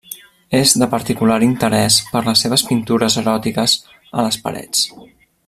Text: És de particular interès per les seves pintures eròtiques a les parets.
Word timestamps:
És 0.59 0.71
de 0.83 0.85
particular 0.93 1.35
interès 1.47 1.97
per 2.15 2.23
les 2.29 2.43
seves 2.45 2.65
pintures 2.71 3.19
eròtiques 3.25 3.77
a 4.23 4.27
les 4.29 4.41
parets. 4.49 4.89